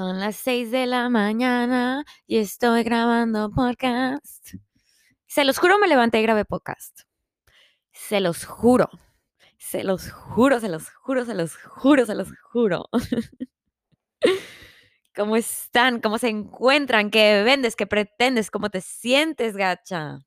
[0.00, 4.54] Son las 6 de la mañana y estoy grabando podcast.
[5.26, 7.00] Se los juro, me levanté y grabé podcast.
[7.92, 8.88] Se los juro.
[9.58, 12.88] Se los juro, se los juro, se los juro, se los juro.
[15.14, 16.00] ¿Cómo están?
[16.00, 17.10] ¿Cómo se encuentran?
[17.10, 17.76] ¿Qué vendes?
[17.76, 18.50] ¿Qué pretendes?
[18.50, 20.20] ¿Cómo te sientes, gacha?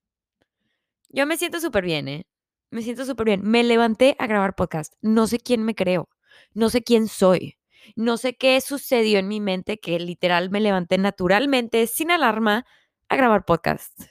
[1.09, 2.27] Yo me siento súper bien, ¿eh?
[2.69, 3.41] Me siento súper bien.
[3.41, 4.93] Me levanté a grabar podcast.
[5.01, 6.09] No sé quién me creo.
[6.53, 7.57] No sé quién soy.
[7.95, 12.65] No sé qué sucedió en mi mente que literal me levanté naturalmente, sin alarma,
[13.09, 14.03] a grabar podcast.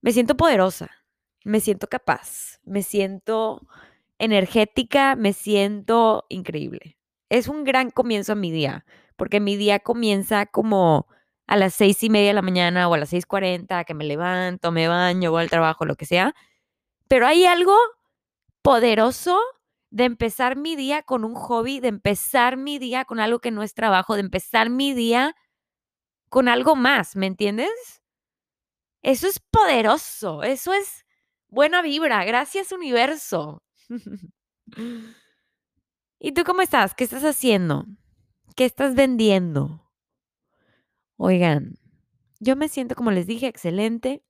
[0.00, 0.90] Me siento poderosa,
[1.44, 3.66] me siento capaz, me siento
[4.18, 6.98] energética, me siento increíble.
[7.28, 8.84] Es un gran comienzo a mi día,
[9.16, 11.06] porque mi día comienza como
[11.46, 14.04] a las seis y media de la mañana o a las seis cuarenta, que me
[14.04, 16.34] levanto, me baño, voy al trabajo, lo que sea.
[17.08, 17.76] Pero hay algo
[18.62, 19.38] poderoso
[19.90, 23.62] de empezar mi día con un hobby, de empezar mi día con algo que no
[23.62, 25.34] es trabajo, de empezar mi día
[26.28, 28.02] con algo más, ¿me entiendes?
[29.02, 31.06] Eso es poderoso, eso es
[31.48, 33.62] buena vibra, gracias universo.
[36.20, 36.94] ¿Y tú cómo estás?
[36.94, 37.86] ¿Qué estás haciendo?
[38.56, 39.88] ¿Qué estás vendiendo?
[41.16, 41.78] Oigan,
[42.40, 44.22] yo me siento, como les dije, excelente.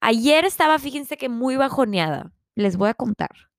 [0.00, 2.32] Ayer estaba, fíjense que muy bajoneada.
[2.54, 3.51] Les voy a contar.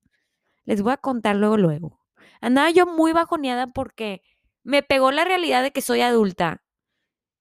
[0.66, 2.00] Les voy a contar luego, luego.
[2.42, 4.22] Andaba yo muy bajoneada porque
[4.64, 6.64] me pegó la realidad de que soy adulta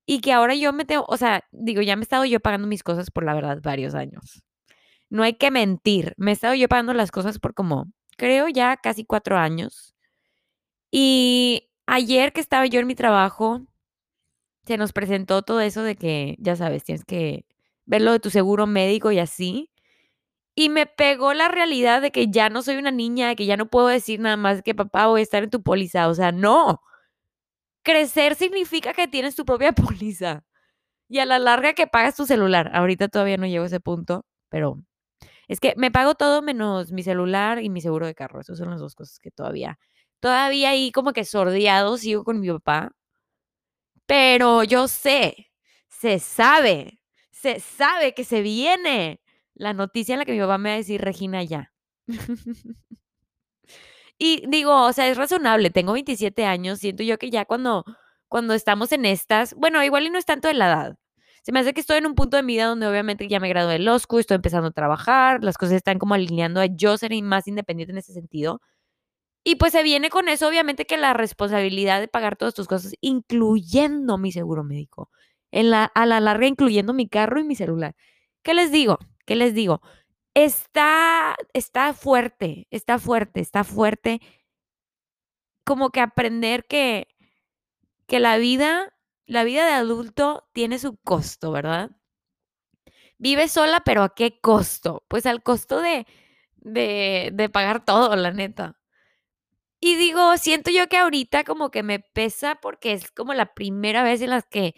[0.06, 2.68] y que ahora yo me tengo, o sea, digo, ya me he estado yo pagando
[2.68, 4.44] mis cosas por la verdad varios años.
[5.10, 8.76] No hay que mentir, me he estado yo pagando las cosas por como, creo ya
[8.76, 9.94] casi cuatro años.
[10.90, 13.62] Y ayer que estaba yo en mi trabajo,
[14.66, 17.46] se nos presentó todo eso de que, ya sabes, tienes que
[17.86, 19.71] ver lo de tu seguro médico y así.
[20.55, 23.56] Y me pegó la realidad de que ya no soy una niña, de que ya
[23.56, 26.08] no puedo decir nada más que papá voy a estar en tu póliza.
[26.08, 26.83] O sea, no.
[27.84, 30.45] Crecer significa que tienes tu propia póliza.
[31.08, 32.70] Y a la larga que pagas tu celular.
[32.74, 34.79] Ahorita todavía no llego a ese punto, pero
[35.48, 38.41] es que me pago todo menos mi celular y mi seguro de carro.
[38.41, 39.79] Esas son las dos cosas que todavía,
[40.20, 42.92] todavía ahí como que sordeado sigo con mi papá.
[44.07, 45.51] Pero yo sé,
[45.89, 49.21] se sabe, se sabe que se viene
[49.55, 51.73] la noticia en la que mi papá me va a decir, Regina, ya.
[54.18, 57.85] y digo, o sea, es razonable, tengo 27 años, siento yo que ya cuando,
[58.29, 60.96] cuando estamos en estas, bueno, igual y no es tanto de la edad.
[61.42, 63.73] Se me hace que estoy en un punto de vida donde obviamente ya me gradué
[63.74, 67.48] del OSCU, estoy empezando a trabajar, las cosas están como alineando a yo ser más
[67.48, 68.61] independiente en ese sentido.
[69.45, 72.95] Y pues se viene con eso, obviamente, que la responsabilidad de pagar todas tus cosas,
[73.01, 75.11] incluyendo mi seguro médico,
[75.51, 77.96] en la, a la larga incluyendo mi carro y mi celular.
[78.42, 78.98] ¿Qué les digo?
[79.27, 79.80] ¿Qué les digo?
[80.34, 84.20] Está, está fuerte, está fuerte, está fuerte.
[85.64, 87.08] Como que aprender que,
[88.06, 88.94] que la vida,
[89.27, 91.90] la vida de adulto tiene su costo, ¿verdad?
[93.18, 95.05] Vive sola, pero ¿a qué costo?
[95.08, 96.06] Pues al costo de,
[96.56, 98.78] de, de pagar todo, la neta.
[99.80, 104.05] Y digo, siento yo que ahorita como que me pesa porque es como la primera
[104.05, 104.74] vez en las que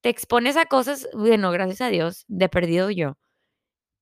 [0.00, 3.18] te expones a cosas, bueno, gracias a Dios, de perdido yo,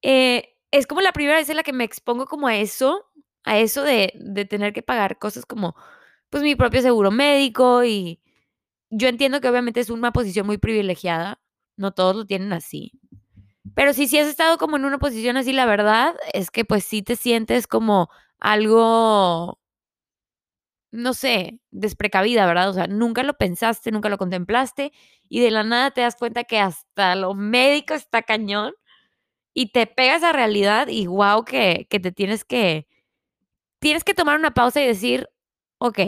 [0.03, 3.07] eh, es como la primera vez en la que me expongo como a eso,
[3.45, 5.75] a eso de, de tener que pagar cosas como,
[6.31, 8.21] pues, mi propio seguro médico y
[8.91, 11.41] yo entiendo que obviamente es una posición muy privilegiada,
[11.77, 12.93] no todos lo tienen así.
[13.75, 16.85] Pero si sí has estado como en una posición así, la verdad es que pues
[16.85, 19.59] sí te sientes como algo,
[20.91, 22.69] no sé, desprecavida, ¿verdad?
[22.69, 24.93] O sea, nunca lo pensaste, nunca lo contemplaste
[25.29, 28.75] y de la nada te das cuenta que hasta lo médico está cañón
[29.55, 32.89] y te pegas a realidad y wow que, que te tienes que,
[33.81, 35.29] tienes que tomar una pausa y decir,
[35.79, 35.99] ok,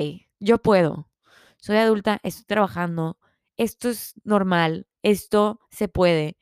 [0.40, 1.10] yo puedo,
[1.58, 3.18] soy adulta, estoy trabajando,
[3.56, 6.36] esto es normal, esto se puede.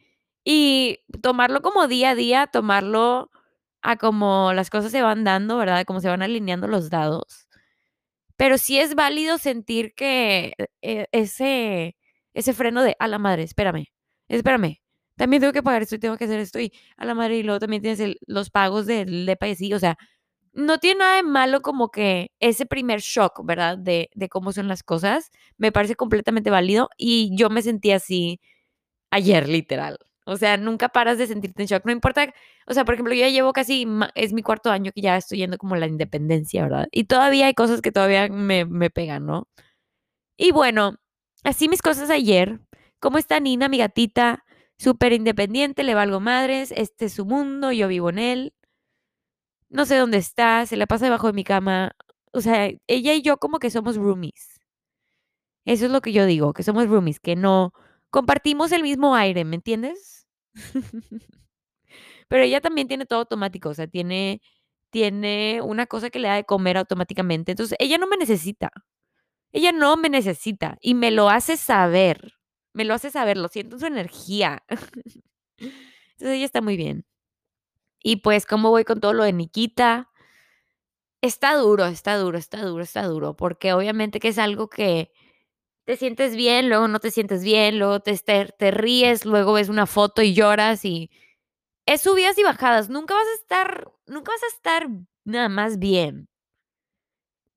[0.45, 3.31] Y tomarlo como día a día, tomarlo
[3.83, 5.85] a como las cosas se van dando, ¿verdad?
[5.87, 7.49] Como se van alineando los dados.
[8.37, 11.97] Pero sí es válido sentir que eh, ese,
[12.35, 13.87] ese freno de, a la madre, espérame,
[14.29, 14.82] espérame,
[15.17, 17.43] también tengo que pagar esto y tengo que hacer esto y a la madre y
[17.43, 19.97] luego también tienes los pagos del de y sí, o sea,
[20.53, 23.79] no tiene nada de malo como que ese primer shock, ¿verdad?
[23.79, 28.41] De, de cómo son las cosas, me parece completamente válido y yo me sentí así
[29.11, 29.99] ayer, literal.
[30.27, 32.33] O sea, nunca paras de sentirte en shock, no importa,
[32.67, 35.39] o sea, por ejemplo, yo ya llevo casi, es mi cuarto año que ya estoy
[35.39, 36.89] yendo como la independencia, ¿verdad?
[36.93, 39.49] Y todavía hay cosas que todavía me, me pegan, ¿no?
[40.37, 40.97] Y bueno,
[41.45, 42.61] así mis cosas ayer.
[43.01, 44.45] ¿Cómo está Nina, mi gatita?
[44.83, 48.53] Súper independiente, le valgo madres, este es su mundo, yo vivo en él.
[49.71, 51.93] No sé dónde está, se la pasa debajo de mi cama.
[52.33, 54.61] O sea, ella y yo como que somos roomies.
[55.65, 57.73] Eso es lo que yo digo, que somos roomies, que no
[58.11, 60.27] compartimos el mismo aire, ¿me entiendes?
[62.29, 64.41] Pero ella también tiene todo automático, o sea, tiene
[64.91, 67.53] tiene una cosa que le da de comer automáticamente.
[67.53, 68.71] Entonces, ella no me necesita.
[69.53, 72.35] Ella no me necesita y me lo hace saber.
[72.75, 74.63] Me lo hace saber, lo siento en su energía.
[76.13, 77.05] Entonces, ella está muy bien.
[78.03, 80.11] Y pues, ¿cómo voy con todo lo de Nikita?
[81.23, 85.13] Está duro, está duro, está duro, está duro, porque obviamente que es algo que
[85.87, 89.69] te sientes bien, luego no te sientes bien, luego te, te, te ríes, luego ves
[89.71, 91.11] una foto y lloras y
[91.87, 92.91] es subidas y bajadas.
[92.91, 94.89] Nunca vas a estar, nunca vas a estar
[95.25, 96.29] nada más bien.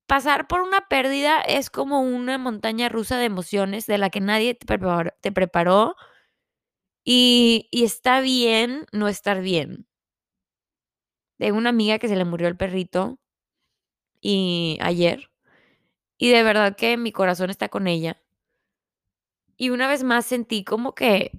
[0.08, 4.54] Pasar por una pérdida es como una montaña rusa de emociones de la que nadie
[4.54, 5.96] te preparó, te preparó
[7.04, 9.88] y, y está bien no estar bien.
[11.38, 13.20] Tengo una amiga que se le murió el perrito
[14.22, 15.30] y ayer
[16.18, 18.22] y de verdad que mi corazón está con ella.
[19.58, 21.32] Y una vez más sentí como que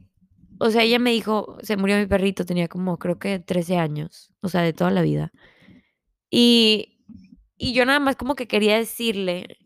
[0.59, 4.31] o sea, ella me dijo, se murió mi perrito, tenía como creo que 13 años,
[4.41, 5.33] o sea, de toda la vida.
[6.31, 6.96] Y,
[7.57, 9.59] y yo nada más como que quería decirle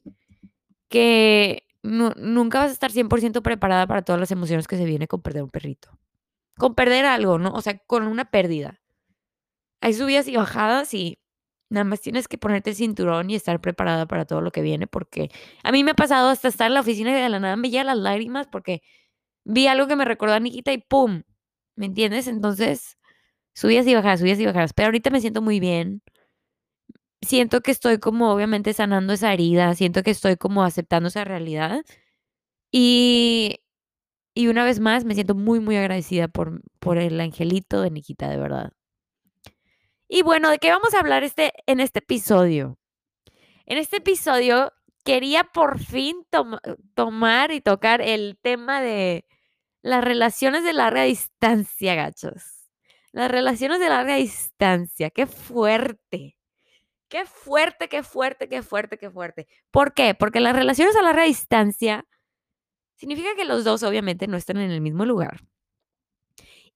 [0.88, 5.22] que nunca vas a estar 100% preparada para todas las emociones que se viene con
[5.22, 5.98] perder un perrito.
[6.58, 7.52] Con perder algo, ¿no?
[7.52, 8.80] O sea, con una pérdida.
[9.80, 11.18] Hay subidas y bajadas y
[11.70, 14.86] nada más tienes que ponerte el cinturón y estar preparada para todo lo que viene
[14.86, 15.30] porque
[15.62, 17.70] a mí me ha pasado hasta estar en la oficina y de la nada me
[17.70, 18.82] llegan las lágrimas porque
[19.44, 21.22] vi algo que me recordó a Nikita y ¡pum!
[21.76, 22.28] ¿Me entiendes?
[22.28, 22.98] Entonces,
[23.54, 24.72] subías y bajadas, subías y bajadas.
[24.74, 26.02] Pero ahorita me siento muy bien.
[27.22, 31.84] Siento que estoy como obviamente sanando esa herida, siento que estoy como aceptando esa realidad.
[32.72, 33.60] Y,
[34.34, 38.28] y una vez más me siento muy, muy agradecida por, por el angelito de Nikita,
[38.28, 38.72] de verdad.
[40.08, 42.78] Y bueno, ¿de qué vamos a hablar este, en este episodio?
[43.66, 44.72] En este episodio
[45.04, 46.26] quería por fin
[46.94, 49.24] tomar y tocar el tema de
[49.82, 52.42] las relaciones de larga distancia, gachos.
[53.12, 56.36] Las relaciones de larga distancia, qué fuerte.
[57.10, 59.46] Qué fuerte, qué fuerte, qué fuerte, qué fuerte.
[59.70, 60.14] ¿Por qué?
[60.14, 62.06] Porque las relaciones a larga distancia
[62.96, 65.40] significa que los dos obviamente no están en el mismo lugar.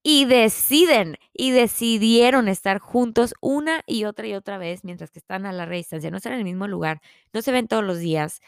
[0.03, 5.47] Y deciden y decidieron estar juntos una y otra y otra vez mientras que están
[5.47, 6.11] a larga distancia.
[6.11, 7.01] No están en el mismo lugar,
[7.33, 8.43] no se ven todos los días,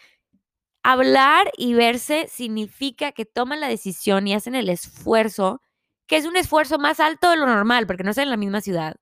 [0.89, 5.61] Hablar y verse significa que toman la decisión y hacen el esfuerzo,
[6.07, 8.61] que es un esfuerzo más alto de lo normal, porque no están en la misma
[8.61, 8.95] ciudad,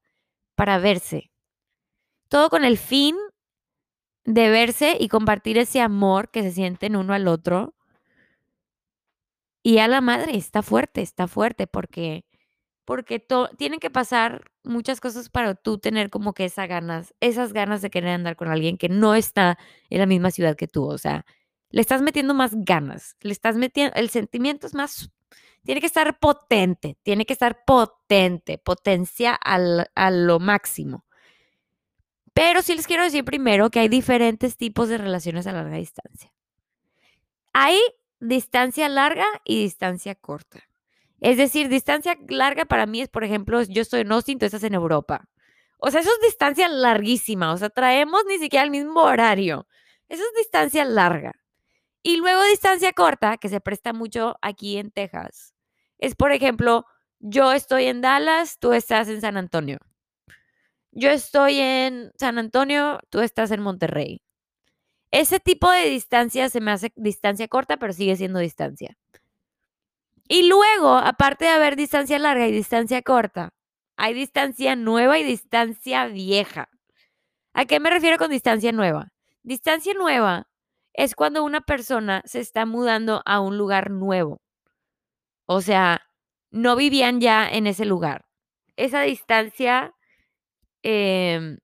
[0.56, 1.30] para verse.
[2.28, 3.16] Todo con el fin
[4.24, 7.74] de verse y compartir ese amor que se sienten uno al otro.
[9.62, 12.24] Y a la madre está fuerte, está fuerte, porque,
[12.84, 13.24] porque
[13.58, 17.90] tienen que pasar muchas cosas para tú tener como que esas ganas, esas ganas de
[17.90, 19.58] querer andar con alguien que no está
[19.90, 20.86] en la misma ciudad que tú.
[20.86, 21.24] O sea,
[21.70, 25.10] le estás metiendo más ganas, le estás metiendo, el sentimiento es más,
[25.64, 31.03] tiene que estar potente, tiene que estar potente, potencia a lo máximo.
[32.34, 36.32] Pero sí les quiero decir primero que hay diferentes tipos de relaciones a larga distancia.
[37.52, 37.78] Hay
[38.20, 40.64] distancia larga y distancia corta.
[41.20, 44.64] Es decir, distancia larga para mí es, por ejemplo, yo estoy en Austin, tú estás
[44.64, 45.28] en Europa.
[45.78, 47.52] O sea, eso es distancia larguísima.
[47.52, 49.66] O sea, traemos ni siquiera el mismo horario.
[50.08, 51.32] Eso es distancia larga.
[52.02, 55.54] Y luego distancia corta, que se presta mucho aquí en Texas,
[55.98, 56.84] es, por ejemplo,
[57.20, 59.78] yo estoy en Dallas, tú estás en San Antonio.
[60.96, 64.22] Yo estoy en San Antonio, tú estás en Monterrey.
[65.10, 68.96] Ese tipo de distancia se me hace distancia corta, pero sigue siendo distancia.
[70.28, 73.50] Y luego, aparte de haber distancia larga y distancia corta,
[73.96, 76.68] hay distancia nueva y distancia vieja.
[77.54, 79.08] ¿A qué me refiero con distancia nueva?
[79.42, 80.46] Distancia nueva
[80.92, 84.40] es cuando una persona se está mudando a un lugar nuevo.
[85.46, 86.02] O sea,
[86.52, 88.26] no vivían ya en ese lugar.
[88.76, 89.92] Esa distancia
[90.84, 91.58] em,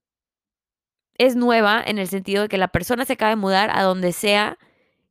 [1.18, 4.12] es nueva en el sentido de que la persona se acaba de mudar a donde
[4.12, 4.58] sea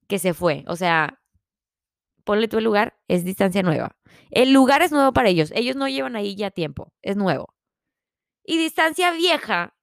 [0.08, 0.64] que se fue.
[0.68, 1.22] O sea,
[2.26, 3.96] ponle el lugar, es distancia nueva.
[4.32, 5.52] El lugar es nuevo para ellos.
[5.56, 7.54] Ellos no llevan ahí ya tiempo, es nuevo.
[8.44, 9.76] Y distancia vieja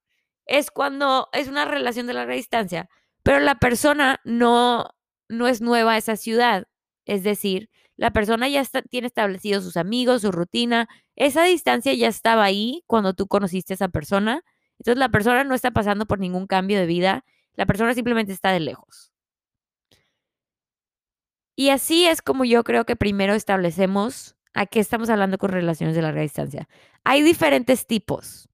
[0.46, 2.88] es cuando es una relación de larga distancia,
[3.22, 4.88] pero la persona no,
[5.28, 6.66] no es nueva a esa ciudad.
[7.04, 10.88] Es decir, la persona ya tiene establecidos sus amigos, su rutina.
[11.16, 14.42] Esa distancia ya estaba ahí cuando tú conociste a esa persona.
[14.78, 17.24] Entonces la persona no está pasando por ningún cambio de vida.
[17.54, 19.12] La persona simplemente está de lejos.
[21.56, 25.96] Y así es como yo creo que primero establecemos a qué estamos hablando con relaciones
[25.96, 26.68] de larga distancia.
[27.04, 28.48] Hay diferentes tipos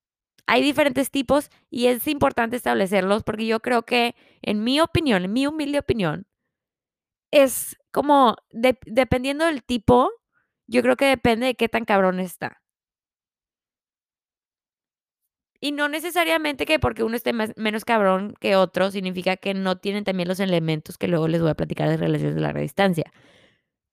[0.47, 5.33] hay diferentes tipos y es importante establecerlos porque yo creo que, en mi opinión, en
[5.33, 6.27] mi humilde opinión,
[7.31, 10.11] es como, de- dependiendo del tipo,
[10.67, 12.61] yo creo que depende de qué tan cabrón está.
[15.61, 19.79] Y no necesariamente que porque uno esté más- menos cabrón que otro, significa que no
[19.79, 23.13] tienen también los elementos que luego les voy a platicar de relaciones de larga distancia.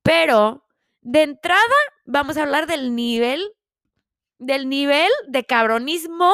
[0.04, 0.66] Pero,
[1.02, 1.62] de entrada,
[2.06, 3.52] vamos a hablar del nivel,
[4.40, 6.34] del nivel de cabronismo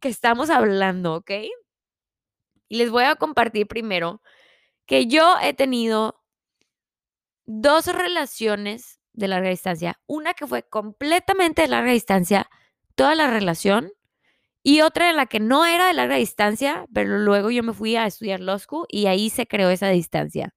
[0.00, 1.30] que estamos hablando, ¿ok?
[2.68, 4.20] Y les voy a compartir primero
[4.86, 6.23] que yo he tenido
[7.46, 10.00] dos relaciones de larga distancia.
[10.06, 12.48] Una que fue completamente de larga distancia,
[12.94, 13.92] toda la relación,
[14.66, 17.96] y otra en la que no era de larga distancia, pero luego yo me fui
[17.96, 20.54] a estudiar Law School y ahí se creó esa distancia.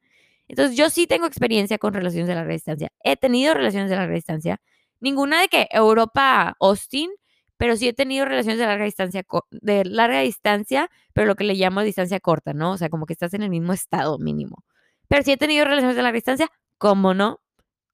[0.48, 2.90] Entonces yo sí tengo experiencia con relaciones de larga distancia.
[3.04, 4.62] He tenido relaciones de larga distancia.
[5.02, 7.12] Ninguna de que Europa, Austin,
[7.58, 11.56] pero sí he tenido relaciones de larga distancia, de larga distancia, pero lo que le
[11.56, 12.72] llamo distancia corta, ¿no?
[12.72, 14.64] O sea, como que estás en el mismo estado mínimo.
[15.10, 17.42] Pero sí he tenido relaciones de larga distancia, ¿cómo no?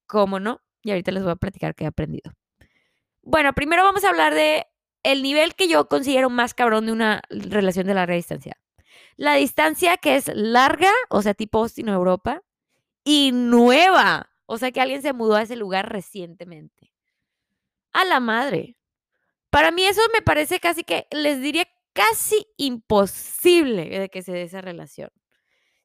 [0.05, 0.61] ¿Cómo no?
[0.83, 2.33] Y ahorita les voy a platicar qué he aprendido.
[3.21, 4.67] Bueno, primero vamos a hablar de
[5.03, 8.57] el nivel que yo considero más cabrón de una relación de larga distancia.
[9.15, 12.41] La distancia que es larga, o sea, tipo Austin, Europa,
[13.03, 14.31] y nueva.
[14.45, 16.91] O sea, que alguien se mudó a ese lugar recientemente.
[17.91, 18.77] A la madre.
[19.49, 24.43] Para mí eso me parece casi que, les diría casi imposible de que se dé
[24.43, 25.09] esa relación.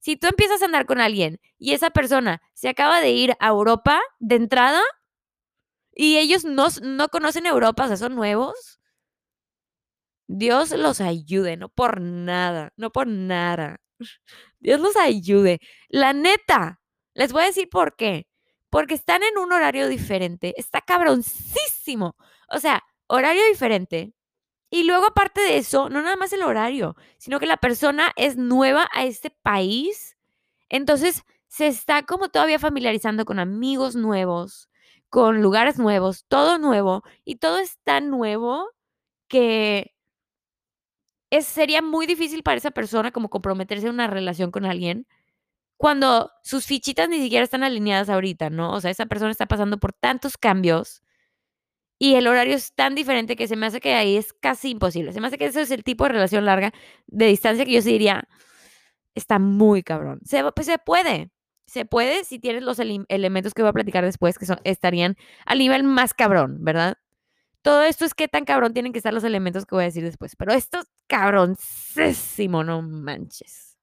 [0.01, 3.49] Si tú empiezas a andar con alguien y esa persona se acaba de ir a
[3.49, 4.81] Europa de entrada
[5.95, 8.79] y ellos no, no conocen Europa, o sea, son nuevos,
[10.29, 13.81] Dios los ayude, no por nada, no por nada.
[14.61, 15.59] Dios los ayude.
[15.89, 16.81] La neta,
[17.15, 18.27] les voy a decir por qué.
[18.71, 20.55] Porque están en un horario diferente.
[20.59, 22.17] Está cabroncísimo.
[22.51, 24.13] O sea, horario diferente.
[24.71, 28.37] Y luego, aparte de eso, no nada más el horario, sino que la persona es
[28.37, 30.17] nueva a este país.
[30.69, 34.69] Entonces, se está como todavía familiarizando con amigos nuevos,
[35.09, 37.03] con lugares nuevos, todo nuevo.
[37.25, 38.71] Y todo es tan nuevo
[39.29, 39.95] que
[41.31, 45.07] es, sería muy difícil para esa persona como comprometerse en una relación con alguien
[45.79, 48.73] cuando sus fichitas ni siquiera están alineadas ahorita, ¿no?
[48.75, 51.03] O sea, esa persona está pasando por tantos cambios
[51.99, 55.13] y el horario es tan diferente que se me hace que ahí es casi imposible.
[55.13, 56.73] Se me hace que eso es el tipo de relación larga
[57.07, 58.29] de distancia que yo diría,
[59.15, 60.21] está muy cabrón.
[60.25, 61.31] Se, pues se puede,
[61.67, 65.17] se puede si tienes los ele- elementos que voy a platicar después que son, estarían
[65.47, 66.97] al nivel más cabrón, ¿verdad?
[67.63, 70.05] Todo esto es qué tan cabrón tienen que estar los elementos que voy a decir
[70.05, 70.37] después.
[70.37, 73.77] Pero esto es cabroncísimo, no manches.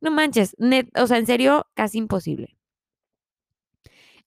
[0.00, 0.54] No manches,
[0.96, 2.56] o sea, en serio, casi imposible.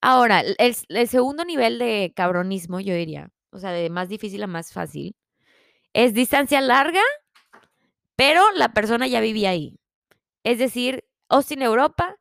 [0.00, 4.46] Ahora, el, el- segundo nivel de cabronismo, yo diría, o sea, de más difícil a
[4.46, 5.16] más fácil,
[5.94, 7.00] es distancia larga,
[8.16, 9.78] pero la persona ya vivía ahí.
[10.44, 12.16] Es decir, Austin, Europa,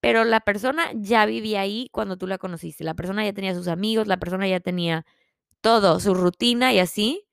[0.00, 2.84] pero la persona ya vivía ahí cuando tú la conociste.
[2.84, 5.06] La persona ya tenía sus amigos, la persona ya tenía
[5.62, 7.24] todo, su rutina y así.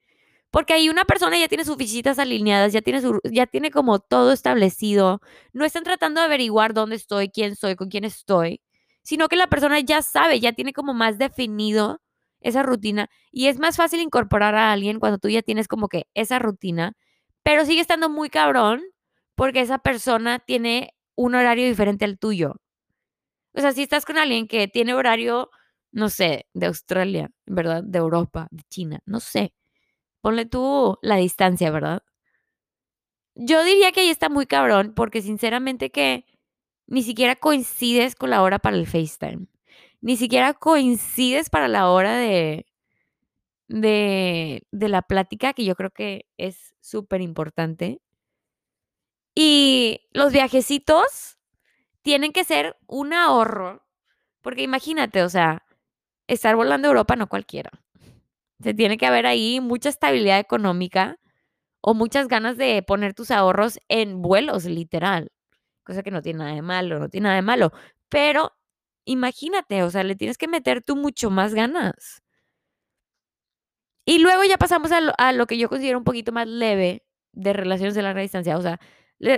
[0.51, 3.99] Porque ahí una persona ya tiene sus fichitas alineadas, ya tiene, su, ya tiene como
[3.99, 5.21] todo establecido.
[5.53, 8.61] No están tratando de averiguar dónde estoy, quién soy, con quién estoy,
[9.03, 12.01] sino que la persona ya sabe, ya tiene como más definido
[12.41, 16.07] esa rutina y es más fácil incorporar a alguien cuando tú ya tienes como que
[16.13, 16.93] esa rutina,
[17.43, 18.81] pero sigue estando muy cabrón
[19.35, 22.55] porque esa persona tiene un horario diferente al tuyo.
[23.53, 25.49] O sea, si estás con alguien que tiene horario,
[25.91, 27.83] no sé, de Australia, ¿verdad?
[27.83, 29.53] De Europa, de China, no sé.
[30.21, 32.03] Ponle tú la distancia, ¿verdad?
[33.35, 36.25] Yo diría que ahí está muy cabrón porque sinceramente que
[36.89, 39.45] ni siquiera coincides con la hora para el FaceTime.
[40.01, 42.65] Ni siquiera coincides para la hora de,
[43.67, 48.01] de, de la plática, que yo creo que es súper importante.
[49.35, 51.37] Y los viajecitos
[52.01, 53.85] tienen que ser un ahorro,
[54.41, 55.63] porque imagínate, o sea,
[56.27, 57.69] estar volando a Europa no cualquiera.
[58.63, 61.19] Se tiene que haber ahí mucha estabilidad económica
[61.81, 65.31] o muchas ganas de poner tus ahorros en vuelos, literal.
[65.89, 67.71] Cosa que no tiene nada de malo, no tiene nada de malo.
[68.09, 68.53] Pero
[69.05, 72.21] imagínate, o sea, le tienes que meter tú mucho más ganas.
[74.05, 77.95] Y luego ya pasamos a lo, que yo considero un poquito más leve de relaciones
[77.95, 78.55] de larga distancia.
[78.55, 78.79] O sea,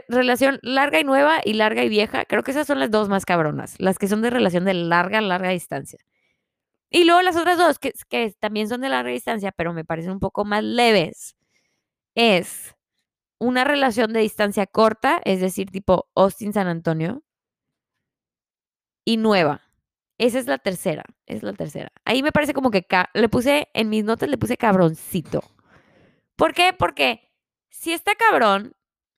[0.09, 2.25] relación larga y nueva y larga y vieja.
[2.25, 3.75] Creo que esas son las dos más cabronas.
[3.79, 5.99] Las que son de relación de larga, larga distancia.
[6.89, 10.19] Y luego las otras dos, que también son de larga distancia, pero me parecen un
[10.19, 11.37] poco más leves,
[12.13, 12.75] es
[13.41, 17.23] una relación de distancia corta, es decir, tipo Austin-San Antonio,
[19.03, 19.61] y nueva.
[20.19, 21.91] Esa es la tercera, es la tercera.
[22.05, 25.41] Ahí me parece como que le puse, en mis notas le puse cabroncito.
[26.35, 26.71] ¿Por qué?
[26.77, 27.31] Porque
[27.69, 28.75] si está cabrón,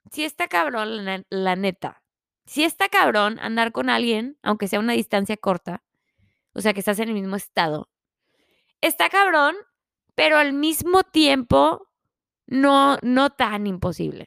[0.10, 2.02] si está cabrón, la, la neta,
[2.46, 5.84] Si está cabrón andar con alguien, aunque sea una distancia corta,
[6.54, 7.90] o sea, que estás en el mismo estado.
[8.80, 9.58] Está cabrón,
[10.16, 11.90] pero al mismo tiempo
[12.48, 14.26] no, no tan imposible.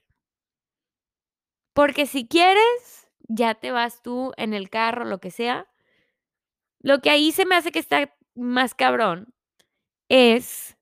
[1.75, 5.67] Porque si quieres, ya te vas tú en el carro, lo que sea.
[6.81, 9.35] Lo que ahí se me hace que está más cabrón
[10.09, 10.77] es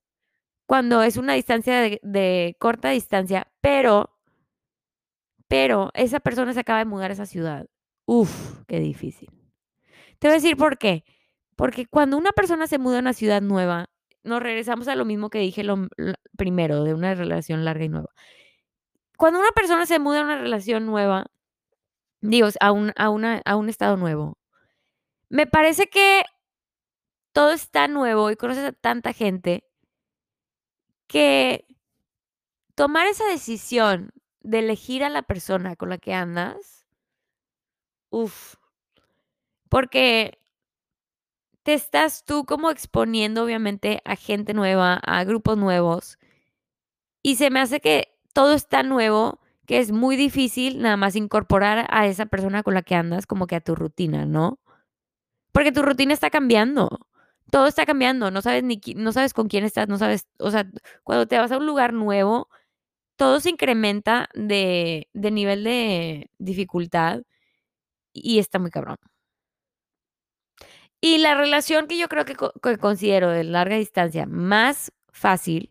[0.67, 4.11] cuando es una distancia de, corta distancia, pero,
[5.49, 7.67] pero esa persona se acaba de mudar a esa ciudad.
[8.07, 9.31] Uf, qué difícil.
[10.19, 11.05] Te voy a decir por qué.
[11.57, 13.89] Porque cuando una persona se muda a una ciudad nueva,
[14.25, 15.89] nos regresamos a lo mismo que dije lo,
[16.37, 18.11] primero, de una relación larga y nueva.
[19.17, 21.27] Cuando una persona se muda a una relación nueva,
[22.21, 24.39] digo, a un, a, una, a un estado nuevo,
[25.29, 26.25] me parece que
[27.33, 29.65] todo está nuevo y conoces a tanta gente
[31.07, 31.67] que
[32.75, 36.87] tomar esa decisión de elegir a la persona con la que andas,
[38.11, 38.55] uff,
[39.69, 40.39] porque
[41.65, 46.19] te estás tú como exponiendo obviamente a gente nueva, a grupos nuevos.
[47.23, 51.87] Y se me hace que todo está nuevo, que es muy difícil nada más incorporar
[51.91, 54.61] a esa persona con la que andas como que a tu rutina, ¿no?
[55.53, 57.09] Porque tu rutina está cambiando.
[57.51, 60.67] Todo está cambiando, no sabes ni no sabes con quién estás, no sabes, o sea,
[61.05, 62.49] cuando te vas a un lugar nuevo,
[63.17, 67.23] todo se incrementa de, de nivel de dificultad
[68.13, 68.99] y está muy cabrón.
[71.07, 72.35] Y la relación que yo creo que,
[72.79, 75.71] considero de larga distancia más fácil,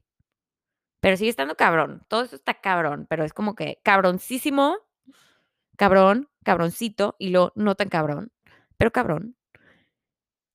[0.99, 2.03] pero sigue estando cabrón.
[2.07, 4.77] Todo eso está cabrón, pero es como que cabroncísimo,
[5.75, 8.31] cabrón, cabroncito, y lo no tan cabrón,
[8.77, 9.35] pero cabrón.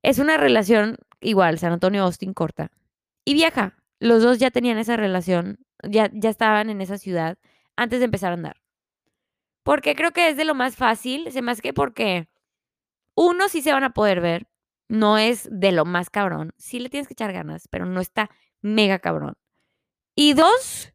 [0.04, 2.70] Es una relación igual, San Antonio Austin corta.
[3.24, 3.74] Y vieja.
[3.98, 7.36] Los dos ya tenían esa relación, ya, ya estaban en esa ciudad
[7.74, 8.62] antes de empezar a andar.
[9.64, 12.28] Porque creo que es de lo más fácil, se más que porque
[13.16, 14.47] uno sí se van a poder ver,
[14.88, 16.52] no es de lo más cabrón.
[16.58, 18.30] Sí le tienes que echar ganas, pero no está
[18.62, 19.34] mega cabrón.
[20.16, 20.92] Y dos,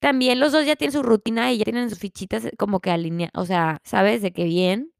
[0.00, 3.32] también los dos ya tienen su rutina y ya tienen sus fichitas como que alineadas,
[3.34, 4.22] o sea, ¿sabes?
[4.22, 4.92] De qué bien.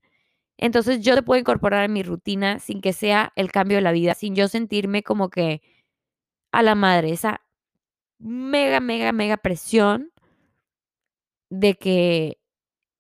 [0.59, 3.93] Entonces yo te puedo incorporar a mi rutina sin que sea el cambio de la
[3.93, 5.63] vida, sin yo sentirme como que
[6.53, 7.43] a la madre, esa
[8.19, 10.13] mega, mega, mega presión
[11.51, 12.39] de que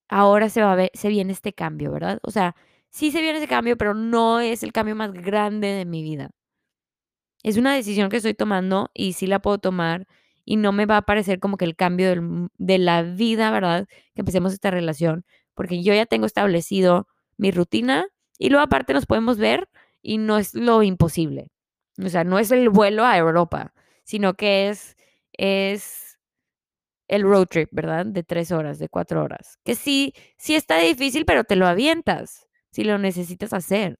[0.08, 2.20] ahora se va a ver, se viene este cambio, ¿verdad?
[2.22, 2.56] O sea,
[2.90, 6.30] sí se viene ese cambio, pero no es el cambio más grande de mi vida.
[7.42, 10.06] Es una decisión que estoy tomando y sí la puedo tomar
[10.44, 12.14] y no me va a parecer como que el cambio
[12.58, 13.86] de la vida, ¿verdad?
[14.14, 15.24] Que empecemos esta relación,
[15.54, 18.06] porque yo ya tengo establecido mi rutina
[18.38, 19.68] y luego aparte nos podemos ver
[20.02, 21.50] y no es lo imposible.
[22.02, 23.72] O sea, no es el vuelo a Europa,
[24.04, 24.96] sino que es,
[25.32, 26.18] es
[27.08, 28.06] el road trip, ¿verdad?
[28.06, 29.58] De tres horas, de cuatro horas.
[29.64, 32.47] Que sí, sí está difícil, pero te lo avientas
[32.78, 33.98] si lo necesitas hacer.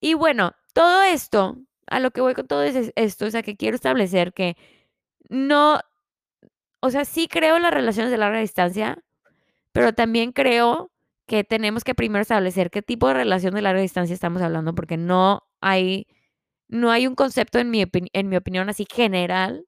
[0.00, 3.74] Y bueno, todo esto, a lo que voy con todo esto, o sea, que quiero
[3.74, 4.56] establecer que
[5.28, 5.80] no,
[6.80, 9.04] o sea, sí creo las relaciones de larga distancia,
[9.72, 10.90] pero también creo
[11.26, 14.96] que tenemos que primero establecer qué tipo de relación de larga distancia estamos hablando, porque
[14.96, 16.06] no hay,
[16.68, 19.66] no hay un concepto en mi, en mi opinión así general.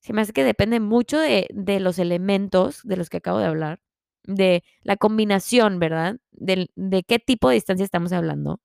[0.00, 3.46] Se me hace que depende mucho de, de los elementos de los que acabo de
[3.46, 3.80] hablar
[4.28, 6.18] de la combinación, ¿verdad?
[6.32, 8.60] De, de qué tipo de distancia estamos hablando.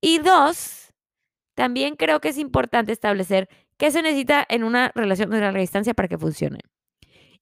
[0.00, 0.92] Y dos,
[1.54, 5.94] también creo que es importante establecer qué se necesita en una relación de larga distancia
[5.94, 6.60] para que funcione.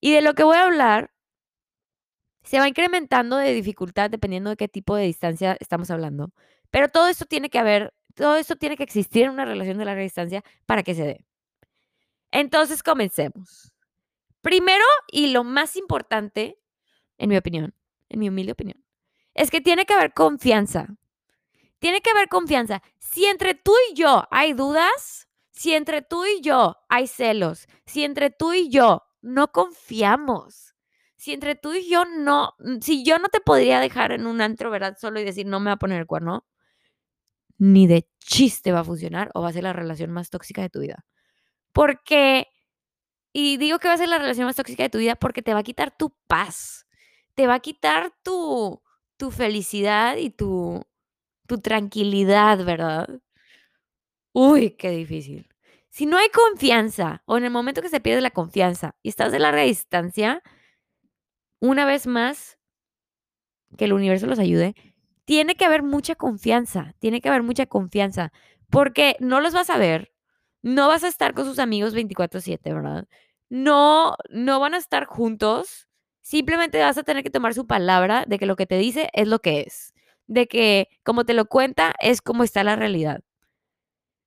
[0.00, 1.10] Y de lo que voy a hablar
[2.44, 6.32] se va incrementando de dificultad dependiendo de qué tipo de distancia estamos hablando.
[6.70, 9.84] Pero todo esto tiene que haber, todo esto tiene que existir en una relación de
[9.84, 11.24] larga distancia para que se dé.
[12.32, 13.69] Entonces, comencemos.
[14.40, 16.58] Primero y lo más importante,
[17.18, 17.74] en mi opinión,
[18.08, 18.84] en mi humilde opinión,
[19.34, 20.88] es que tiene que haber confianza.
[21.78, 22.82] Tiene que haber confianza.
[22.98, 28.04] Si entre tú y yo hay dudas, si entre tú y yo hay celos, si
[28.04, 30.74] entre tú y yo no confiamos,
[31.16, 34.70] si entre tú y yo no, si yo no te podría dejar en un antro,
[34.70, 34.96] ¿verdad?
[34.98, 36.46] Solo y decir, no me va a poner el cuerno,
[37.58, 40.70] ni de chiste va a funcionar o va a ser la relación más tóxica de
[40.70, 41.04] tu vida.
[41.72, 42.46] Porque
[43.32, 45.54] y digo que va a ser la relación más tóxica de tu vida porque te
[45.54, 46.86] va a quitar tu paz,
[47.34, 48.82] te va a quitar tu,
[49.16, 50.84] tu felicidad y tu,
[51.46, 53.20] tu tranquilidad, ¿verdad?
[54.32, 55.48] Uy, qué difícil.
[55.90, 59.32] Si no hay confianza o en el momento que se pierde la confianza y estás
[59.32, 60.42] de larga distancia,
[61.60, 62.58] una vez más,
[63.76, 64.74] que el universo los ayude,
[65.24, 68.32] tiene que haber mucha confianza, tiene que haber mucha confianza,
[68.68, 70.12] porque no los vas a ver,
[70.62, 73.06] no vas a estar con sus amigos 24/7, ¿verdad?
[73.48, 75.88] No, no van a estar juntos
[76.22, 79.26] Simplemente vas a tener que tomar su palabra de que lo que te dice es
[79.26, 79.94] lo que es,
[80.26, 83.20] de que como te lo cuenta es como está la realidad.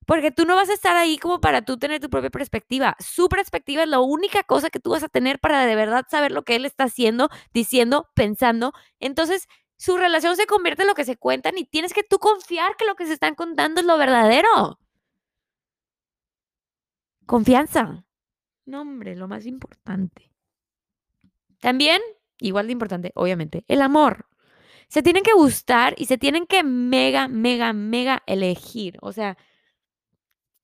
[0.05, 2.95] Porque tú no vas a estar ahí como para tú tener tu propia perspectiva.
[2.99, 6.31] Su perspectiva es la única cosa que tú vas a tener para de verdad saber
[6.33, 8.73] lo que él está haciendo, diciendo, pensando.
[8.99, 12.75] Entonces, su relación se convierte en lo que se cuentan y tienes que tú confiar
[12.77, 14.77] que lo que se están contando es lo verdadero.
[17.25, 18.05] Confianza.
[18.65, 20.31] No, hombre, lo más importante.
[21.59, 22.01] También,
[22.39, 24.27] igual de importante, obviamente, el amor.
[24.89, 28.97] Se tienen que gustar y se tienen que mega, mega, mega elegir.
[29.01, 29.37] O sea,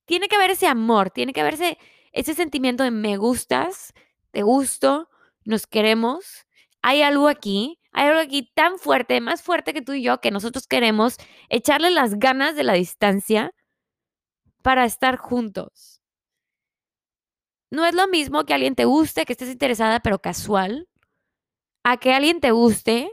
[0.06, 1.78] tiene que haber ese amor, tiene que haber ese,
[2.12, 3.94] ese sentimiento de me gustas,
[4.32, 5.10] te gusto,
[5.46, 6.46] nos queremos.
[6.82, 10.32] Hay algo aquí, hay algo aquí tan fuerte, más fuerte que tú y yo, que
[10.32, 11.18] nosotros queremos
[11.50, 13.54] echarle las ganas de la distancia
[14.62, 15.99] para estar juntos.
[17.72, 20.88] No es lo mismo que alguien te guste, que estés interesada, pero casual,
[21.84, 23.12] a que alguien te guste,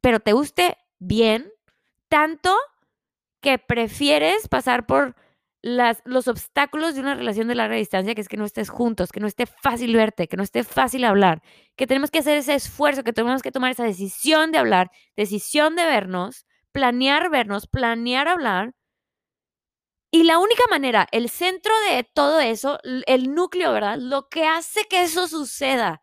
[0.00, 1.50] pero te guste bien,
[2.08, 2.54] tanto
[3.40, 5.14] que prefieres pasar por
[5.62, 9.18] los obstáculos de una relación de larga distancia, que es que no estés juntos, que
[9.18, 11.42] no esté fácil verte, que no esté fácil hablar,
[11.74, 15.74] que tenemos que hacer ese esfuerzo, que tenemos que tomar esa decisión de hablar, decisión
[15.74, 18.74] de vernos, planear vernos, planear hablar.
[20.10, 23.98] Y la única manera, el centro de todo eso, el núcleo, ¿verdad?
[23.98, 26.02] Lo que hace que eso suceda,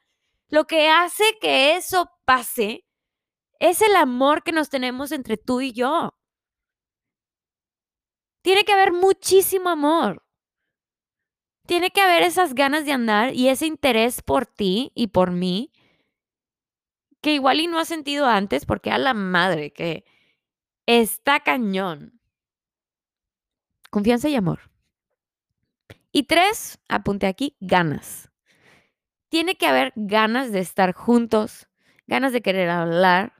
[0.49, 2.85] lo que hace que eso pase,
[3.59, 6.13] es el amor que nos tenemos entre tú y yo.
[8.43, 10.21] Tiene que haber muchísimo amor.
[11.65, 15.71] Tiene que haber esas ganas de andar y ese interés por ti y por mí
[17.21, 20.03] que igual y no has sentido antes porque a la madre que
[20.85, 22.12] está cañón.
[23.93, 24.71] Confianza y amor.
[26.11, 28.31] Y tres, apunte aquí, ganas.
[29.29, 31.67] Tiene que haber ganas de estar juntos,
[32.07, 33.33] ganas de querer hablar,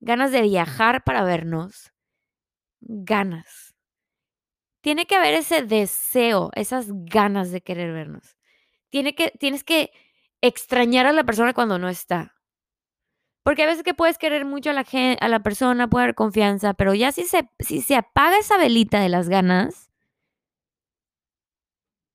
[0.00, 1.92] ganas de viajar para vernos,
[2.80, 3.72] ganas
[4.82, 8.36] tiene que haber ese deseo, esas ganas de querer vernos.
[8.90, 9.92] Tiene que, tienes que
[10.42, 12.34] extrañar a la persona cuando no está.
[13.42, 14.84] Porque a veces que puedes querer mucho a la,
[15.20, 19.00] a la persona, puede haber confianza, pero ya si se, si se apaga esa velita
[19.00, 19.90] de las ganas,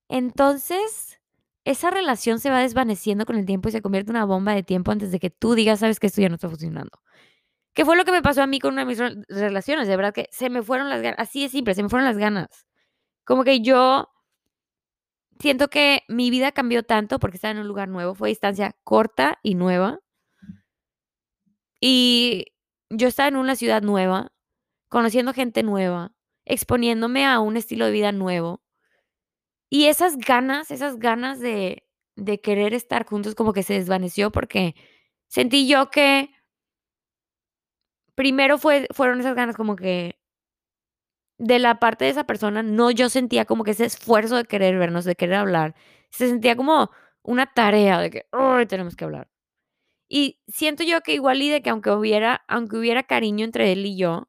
[0.09, 1.19] entonces
[1.65, 4.63] esa relación se va desvaneciendo con el tiempo y se convierte en una bomba de
[4.63, 6.91] tiempo antes de que tú digas, sabes que esto ya no está funcionando.
[7.73, 9.87] ¿Qué fue lo que me pasó a mí con una de mis relaciones?
[9.87, 11.19] De verdad que se me fueron las ganas.
[11.19, 12.65] Así de simple, se me fueron las ganas.
[13.25, 14.09] Como que yo
[15.39, 18.15] siento que mi vida cambió tanto porque estaba en un lugar nuevo.
[18.15, 19.99] Fue distancia corta y nueva.
[21.79, 22.47] Y
[22.89, 24.31] yo estaba en una ciudad nueva,
[24.89, 26.13] conociendo gente nueva,
[26.45, 28.61] exponiéndome a un estilo de vida nuevo.
[29.69, 31.83] Y esas ganas, esas ganas de,
[32.15, 34.75] de querer estar juntos como que se desvaneció porque
[35.27, 36.31] sentí yo que
[38.15, 40.17] primero fue, fueron esas ganas como que
[41.37, 44.77] de la parte de esa persona, no yo sentía como que ese esfuerzo de querer
[44.77, 45.75] vernos, de querer hablar,
[46.09, 46.89] se sentía como
[47.21, 48.25] una tarea de que
[48.67, 49.29] tenemos que hablar.
[50.10, 53.86] Y siento yo que igual y de que aunque hubiera, aunque hubiera cariño entre él
[53.86, 54.28] y yo,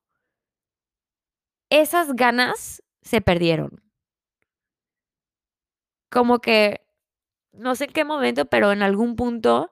[1.70, 3.82] esas ganas se perdieron.
[6.10, 6.80] Como que,
[7.52, 9.70] no sé en qué momento, pero en algún punto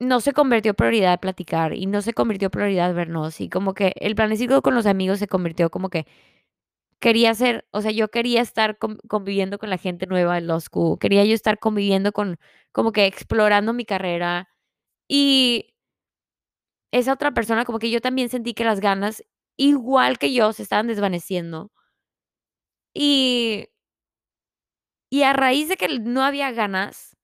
[0.00, 4.14] no se convirtió prioridad platicar y no se convirtió prioridad vernos y como que el
[4.16, 6.06] planecito con los amigos se convirtió como que
[7.02, 10.98] quería ser, o sea, yo quería estar conviviendo con la gente nueva en los Q,
[11.00, 12.38] quería yo estar conviviendo con,
[12.70, 14.48] como que explorando mi carrera
[15.08, 15.74] y
[16.92, 19.24] esa otra persona como que yo también sentí que las ganas,
[19.56, 21.70] igual que yo, se estaban desvaneciendo.
[22.94, 23.68] Y,
[25.10, 27.16] y a raíz de que no había ganas,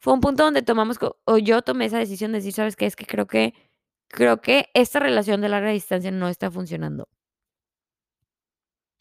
[0.00, 2.86] fue un punto donde tomamos, o yo tomé esa decisión de decir, ¿sabes qué?
[2.86, 3.54] Es que creo que,
[4.08, 7.08] creo que esta relación de larga distancia no está funcionando.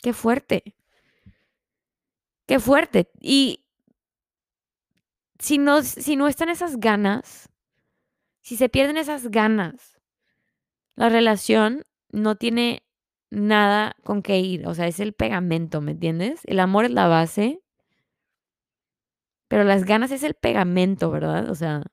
[0.01, 0.75] Qué fuerte.
[2.45, 3.11] Qué fuerte.
[3.19, 3.65] Y
[5.39, 7.49] si no, si no están esas ganas,
[8.41, 9.99] si se pierden esas ganas,
[10.95, 12.83] la relación no tiene
[13.29, 14.67] nada con qué ir.
[14.67, 16.41] O sea, es el pegamento, ¿me entiendes?
[16.45, 17.61] El amor es la base
[19.49, 21.49] pero las ganas es el pegamento, ¿verdad?
[21.49, 21.83] O sea,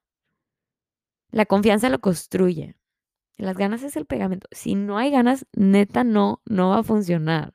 [1.31, 2.77] la confianza lo construye.
[3.39, 4.47] Las ganas es el pegamento.
[4.53, 7.55] Si no hay ganas, neta, no, no va a funcionar.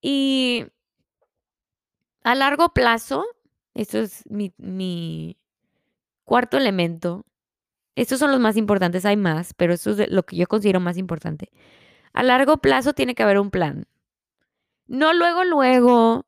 [0.00, 0.66] Y
[2.22, 3.24] a largo plazo,
[3.74, 5.38] esto es mi, mi
[6.24, 7.24] cuarto elemento.
[7.96, 10.98] Estos son los más importantes, hay más, pero esto es lo que yo considero más
[10.98, 11.50] importante.
[12.12, 13.86] A largo plazo tiene que haber un plan.
[14.86, 16.26] No luego, luego,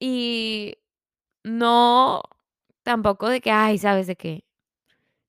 [0.00, 0.78] y
[1.44, 2.22] no
[2.82, 4.44] tampoco de que, ay, ¿sabes de qué?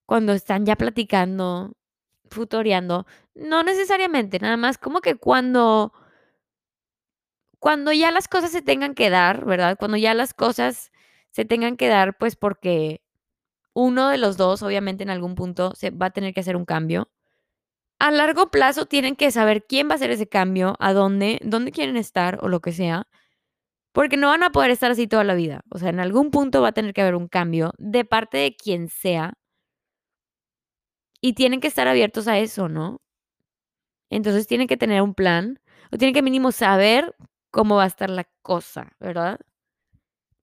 [0.05, 1.73] Cuando están ya platicando,
[2.29, 5.93] futoreando, no necesariamente, nada más como que cuando
[7.59, 9.77] cuando ya las cosas se tengan que dar, ¿verdad?
[9.77, 10.91] Cuando ya las cosas
[11.31, 13.01] se tengan que dar, pues porque
[13.73, 16.65] uno de los dos, obviamente, en algún punto se va a tener que hacer un
[16.65, 17.09] cambio.
[17.99, 21.71] A largo plazo tienen que saber quién va a hacer ese cambio, a dónde, dónde
[21.71, 23.07] quieren estar o lo que sea,
[23.93, 25.61] porque no van a poder estar así toda la vida.
[25.71, 28.55] O sea, en algún punto va a tener que haber un cambio de parte de
[28.55, 29.33] quien sea.
[31.21, 33.01] Y tienen que estar abiertos a eso, ¿no?
[34.09, 35.59] Entonces tienen que tener un plan
[35.91, 37.15] o tienen que mínimo saber
[37.51, 39.39] cómo va a estar la cosa, ¿verdad?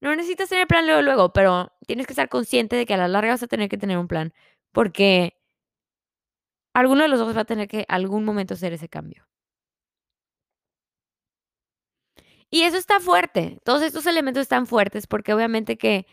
[0.01, 3.09] No necesitas tener plan luego, luego, pero tienes que estar consciente de que a la
[3.09, 4.33] larga vas a tener que tener un plan,
[4.73, 5.35] porque
[6.75, 9.27] alguno de los dos va a tener que algún momento hacer ese cambio.
[12.51, 13.59] Y eso está fuerte.
[13.64, 16.07] Todos estos elementos están fuertes porque obviamente que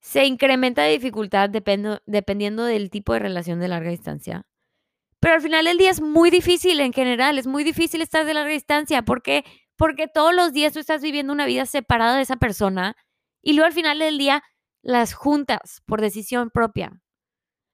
[0.00, 4.46] se incrementa de dificultad dependo- dependiendo del tipo de relación de larga distancia.
[5.20, 8.34] Pero al final del día es muy difícil en general, es muy difícil estar de
[8.34, 9.02] larga distancia.
[9.02, 9.44] ¿Por qué?
[9.78, 12.96] Porque todos los días tú estás viviendo una vida separada de esa persona
[13.42, 14.42] y luego al final del día
[14.82, 17.00] las juntas por decisión propia.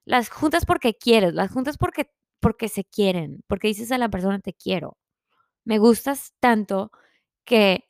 [0.05, 4.39] Las juntas porque quieres, las juntas porque, porque se quieren, porque dices a la persona
[4.39, 4.97] te quiero.
[5.65, 6.91] Me gustas tanto
[7.45, 7.89] que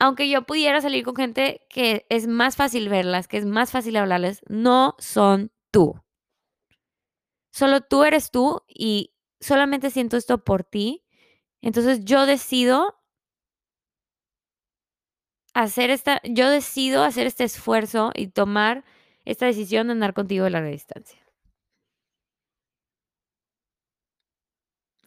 [0.00, 3.96] aunque yo pudiera salir con gente que es más fácil verlas, que es más fácil
[3.96, 5.94] hablarles, no son tú.
[7.52, 11.04] Solo tú eres tú y solamente siento esto por ti.
[11.62, 12.94] Entonces yo decido
[15.54, 18.84] hacer esta, yo decido hacer este esfuerzo y tomar
[19.24, 21.20] esta decisión de andar contigo de larga distancia.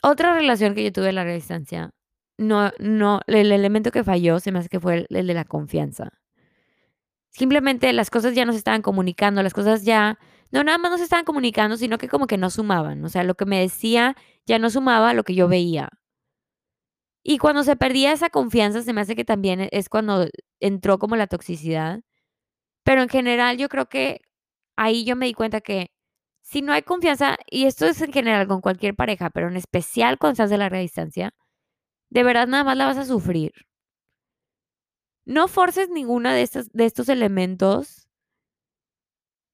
[0.02, 1.92] Otra relación que yo tuve de larga distancia,
[2.38, 5.46] no, no, el elemento que falló se me hace que fue el, el de la
[5.46, 6.10] confianza.
[7.32, 10.20] Simplemente las cosas ya no se estaban comunicando, las cosas ya,
[10.52, 13.04] no nada más no se estaban comunicando, sino que como que no sumaban.
[13.06, 15.90] O sea, lo que me decía ya no sumaba lo que yo veía.
[17.24, 20.28] Y cuando se perdía esa confianza, se me hace que también e, es cuando
[20.60, 22.02] entró como la toxicidad.
[22.84, 24.22] Pero en general yo creo que
[24.78, 25.92] ahí yo me di cuenta que
[26.42, 30.18] si no hay confianza, y esto es en general con cualquier pareja, pero en especial
[30.20, 31.34] cuando estás de larga distancia,
[32.10, 33.54] de verdad nada más la vas a sufrir.
[35.26, 38.08] No forces ninguna de, de estos elementos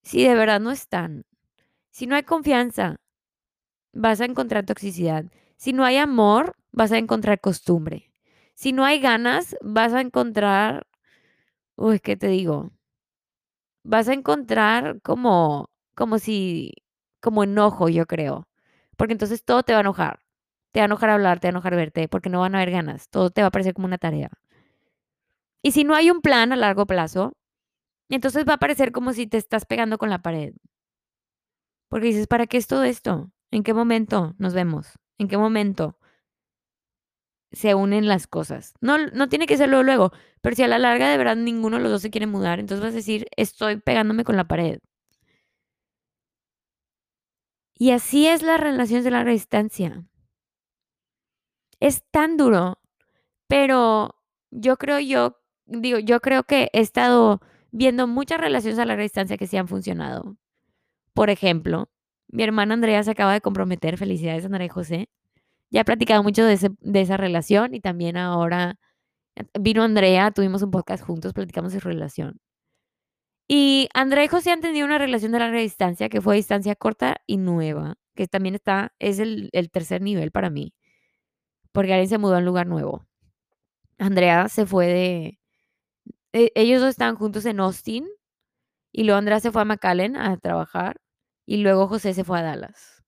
[0.03, 1.25] si de verdad no están.
[1.91, 2.97] Si no hay confianza,
[3.93, 5.25] vas a encontrar toxicidad.
[5.59, 8.13] Si no hay amor, vas a encontrar costumbre.
[8.55, 10.87] Si no hay ganas, vas a encontrar,
[11.75, 12.71] uy, ¿qué te digo?
[13.83, 16.71] Vas a encontrar como, como si,
[17.21, 18.47] como enojo, yo creo.
[18.95, 20.19] Porque entonces todo te va a enojar.
[20.71, 22.71] Te va a enojar hablar, te va a enojar verte, porque no van a haber
[22.71, 23.09] ganas.
[23.09, 24.29] Todo te va a parecer como una tarea.
[25.61, 27.33] Y si no hay un plan a largo plazo,
[28.09, 30.53] entonces va a parecer como si te estás pegando con la pared.
[31.89, 33.31] Porque dices, ¿para qué es todo esto?
[33.51, 34.97] ¿En qué momento nos vemos?
[35.19, 35.97] ¿En qué momento
[37.51, 38.73] se unen las cosas?
[38.81, 41.83] No, no tiene que ser luego, pero si a la larga de verdad ninguno de
[41.83, 44.79] los dos se quiere mudar, entonces vas a decir, estoy pegándome con la pared.
[47.81, 50.03] Y así es la relación de larga distancia.
[51.79, 52.79] Es tan duro,
[53.47, 54.15] pero
[54.51, 59.37] yo creo yo, digo, yo creo que he estado viendo muchas relaciones a larga distancia
[59.37, 60.37] que sí han funcionado.
[61.13, 61.89] Por ejemplo,
[62.29, 65.09] mi hermana Andrea se acaba de comprometer, felicidades Andrea y José.
[65.71, 68.77] Ya he platicado mucho de, ese- de esa relación y también ahora
[69.35, 72.39] eh, vino Andrea, tuvimos un podcast juntos, platicamos de su relación.
[73.47, 77.17] Y Andrea y José han tenido una relación de larga distancia, que fue distancia corta
[77.25, 80.73] y nueva, que también está, es el, el tercer nivel para mí,
[81.71, 83.05] porque alguien se mudó a un lugar nuevo.
[83.99, 85.39] Andrea se fue de,
[86.33, 88.07] e- ellos dos estaban juntos en Austin
[88.91, 90.97] y luego Andrea se fue a McAllen a trabajar
[91.49, 93.03] y luego José se fue a Dallas.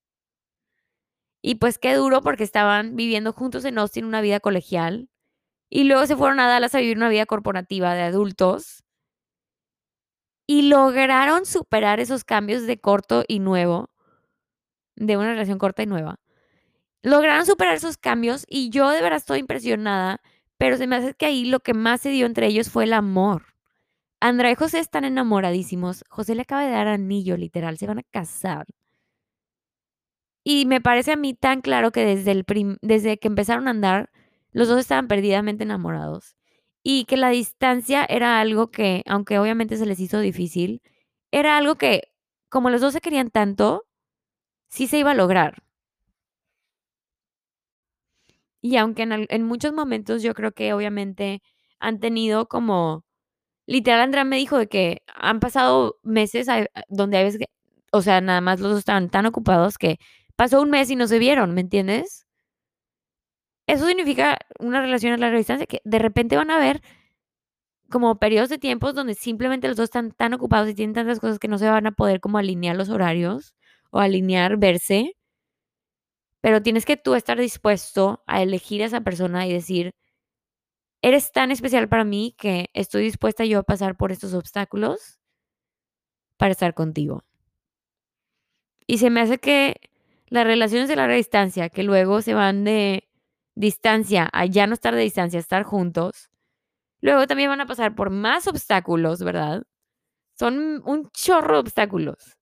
[1.43, 5.09] Y pues qué duro porque estaban viviendo juntos en Austin una vida colegial
[5.69, 8.83] y luego se fueron a Dallas a vivir una vida corporativa de adultos
[10.47, 13.91] y lograron superar esos cambios de corto y nuevo,
[14.95, 16.19] de una relación corta y nueva.
[17.03, 20.21] Lograron superar esos cambios y yo de verdad estoy impresionada,
[20.57, 22.93] pero se me hace que ahí lo que más se dio entre ellos fue el
[22.93, 23.50] amor.
[24.21, 26.05] Andrea y José están enamoradísimos.
[26.09, 28.67] José le acaba de dar anillo, literal, se van a casar.
[30.43, 32.45] Y me parece a mí tan claro que desde, el
[32.81, 34.09] desde que empezaron a andar,
[34.51, 36.35] los dos estaban perdidamente enamorados.
[36.83, 40.81] Y que la distancia era algo que, aunque obviamente se les hizo difícil,
[41.31, 42.11] era algo que,
[42.49, 43.85] como los dos se querían tanto,
[44.69, 45.63] sí se iba a lograr.
[48.61, 51.41] Y aunque en, en muchos momentos yo creo que obviamente
[51.79, 53.03] han tenido como
[53.71, 56.47] literal Andrea me dijo de que han pasado meses
[56.89, 57.47] donde hay veces que,
[57.91, 59.97] o sea, nada más los dos estaban tan ocupados que
[60.35, 62.27] pasó un mes y no se vieron, ¿me entiendes?
[63.67, 66.81] Eso significa una relación a larga distancia que de repente van a haber
[67.89, 71.39] como periodos de tiempos donde simplemente los dos están tan ocupados y tienen tantas cosas
[71.39, 73.55] que no se van a poder como alinear los horarios
[73.91, 75.15] o alinear verse.
[76.41, 79.93] Pero tienes que tú estar dispuesto a elegir a esa persona y decir,
[81.01, 85.19] eres tan especial para mí que estoy dispuesta yo a pasar por estos obstáculos
[86.37, 87.23] para estar contigo.
[88.87, 89.75] Y se me hace que
[90.27, 93.07] las relaciones de larga distancia, que luego se van de
[93.55, 96.29] distancia a ya no estar de distancia, estar juntos,
[97.01, 99.63] luego también van a pasar por más obstáculos, ¿verdad?
[100.37, 102.37] Son un chorro de obstáculos.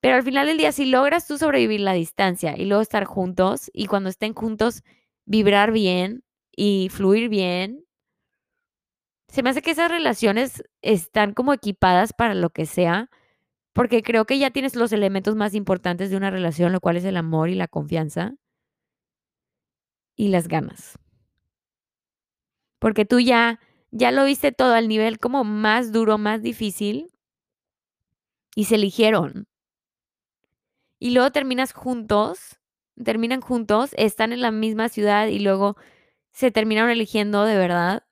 [0.00, 3.70] Pero al final del día, si logras tú sobrevivir la distancia y luego estar juntos,
[3.72, 4.82] y cuando estén juntos,
[5.24, 6.22] vibrar bien
[6.56, 7.84] y fluir bien,
[9.28, 13.10] se me hace que esas relaciones están como equipadas para lo que sea,
[13.74, 17.04] porque creo que ya tienes los elementos más importantes de una relación, lo cual es
[17.04, 18.34] el amor y la confianza
[20.16, 20.98] y las ganas.
[22.78, 27.10] Porque tú ya ya lo viste todo al nivel como más duro, más difícil
[28.54, 29.46] y se eligieron.
[30.98, 32.58] Y luego terminas juntos,
[33.02, 35.76] terminan juntos, están en la misma ciudad y luego
[36.36, 38.04] se terminaron eligiendo de verdad.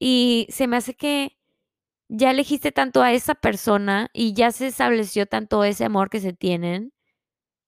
[0.00, 1.38] Y se me hace que
[2.08, 6.32] ya elegiste tanto a esa persona y ya se estableció tanto ese amor que se
[6.32, 6.92] tienen,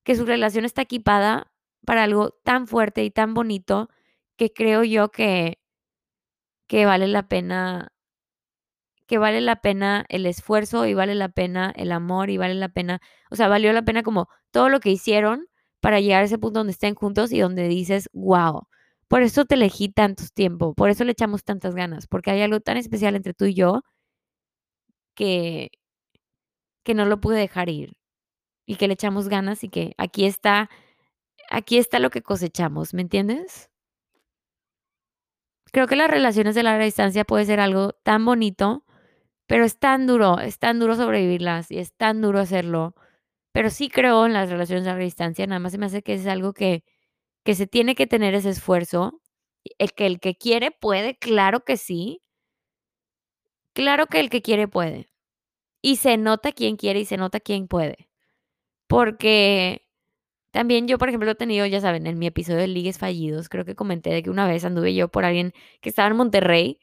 [0.05, 1.53] que su relación está equipada
[1.87, 3.89] para algo tan fuerte y tan bonito
[4.37, 5.61] que creo yo que,
[6.67, 7.93] que vale la pena,
[9.07, 12.71] que vale la pena el esfuerzo y vale la pena el amor y vale la
[12.71, 15.47] pena, o sea, valió la pena como todo lo que hicieron
[15.81, 18.67] para llegar a ese punto donde estén juntos y donde dices, wow,
[19.15, 22.59] por eso te elegí tanto tiempo, por eso le echamos tantas ganas, porque hay algo
[22.59, 23.83] tan especial entre tú y yo
[25.15, 25.71] que,
[26.85, 27.93] que no lo pude dejar ir
[28.67, 30.69] y que le echamos ganas y que aquí está,
[31.49, 33.71] aquí está lo que cosechamos, ¿me entiendes?
[35.71, 38.85] Creo que las relaciones de larga distancia puede ser algo tan bonito,
[39.47, 42.97] pero es tan duro, es tan duro sobrevivirlas y es tan duro hacerlo.
[43.53, 46.15] Pero sí creo en las relaciones de larga distancia, nada más se me hace que
[46.15, 46.83] es algo que,
[47.45, 49.21] que se tiene que tener ese esfuerzo.
[49.79, 52.21] El que el que quiere puede, claro que sí.
[53.75, 55.11] Claro que el que quiere puede.
[55.83, 58.09] Y se nota quién quiere y se nota quién puede.
[58.89, 59.87] Porque
[60.53, 63.65] también yo, por ejemplo, he tenido, ya saben, en mi episodio de Ligues Fallidos, creo
[63.65, 66.81] que comenté de que una vez anduve yo por alguien que estaba en Monterrey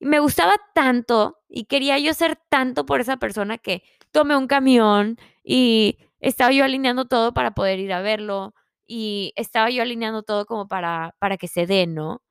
[0.00, 4.46] y me gustaba tanto y quería yo ser tanto por esa persona que tomé un
[4.48, 8.54] camión y estaba yo alineando todo para poder ir a verlo
[8.86, 12.22] y estaba yo alineando todo como para, para que se dé, ¿no?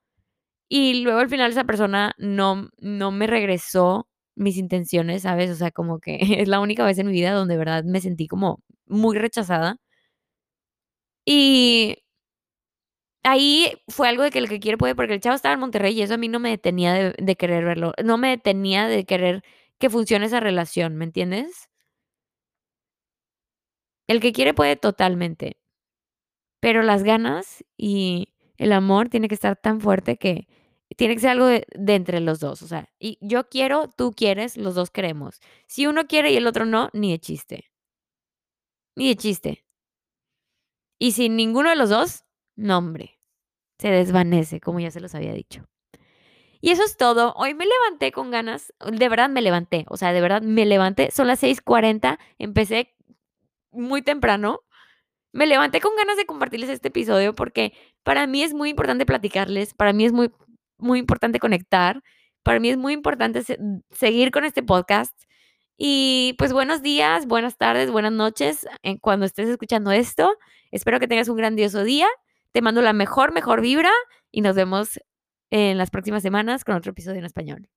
[0.69, 5.51] Y luego al final esa persona no, no me regresó mis intenciones, ¿sabes?
[5.51, 8.01] O sea, como que es la única vez en mi vida donde de verdad me
[8.01, 9.77] sentí como muy rechazada.
[11.25, 11.95] Y
[13.23, 15.97] ahí fue algo de que el que quiere puede, porque el chavo estaba en Monterrey
[15.97, 19.05] y eso a mí no me detenía de, de querer verlo, no me detenía de
[19.05, 19.43] querer
[19.79, 21.67] que funcione esa relación, ¿me entiendes?
[24.07, 25.57] El que quiere puede totalmente,
[26.65, 30.47] pero las ganas y el amor tiene que estar tan fuerte que
[30.97, 34.57] tiene que ser algo de, entre los dos, o sea, y yo quiero, tú quieres,
[34.57, 35.41] los dos queremos.
[35.67, 37.69] Si uno quiere y el otro no, ni de chiste.
[38.95, 39.63] Ni de chiste.
[40.97, 42.23] Y si ninguno de los dos,
[42.55, 43.19] no, hombre,
[43.77, 45.67] se desvanece, como ya se los había dicho.
[46.61, 47.35] Y eso es todo.
[47.35, 51.11] Hoy me levanté con ganas, de verdad me levanté, o sea, de verdad me levanté.
[51.11, 52.95] Son las 6:40, empecé
[53.69, 54.61] muy temprano.
[55.35, 59.73] Me levanté con ganas de compartirles este episodio porque para mí es muy importante platicarles,
[59.73, 60.31] para mí es muy,
[60.77, 62.01] muy importante conectar,
[62.41, 63.59] para mí es muy importante se-
[63.91, 65.13] seguir con este podcast.
[65.77, 70.37] Y pues buenos días, buenas tardes, buenas noches en cuando estés escuchando esto.
[70.71, 72.07] Espero que tengas un grandioso día.
[72.53, 73.91] Te mando la mejor, mejor vibra
[74.31, 75.01] y nos vemos
[75.51, 77.67] en las próximas semanas con otro episodio en español.